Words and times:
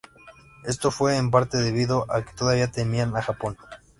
Esto 0.63 0.89
fue, 0.89 1.15
en 1.15 1.29
parte, 1.29 1.59
debido 1.59 2.11
a 2.11 2.25
que 2.25 2.33
todavía 2.33 2.71
temían 2.71 3.15
a 3.15 3.21
Japón. 3.21 3.55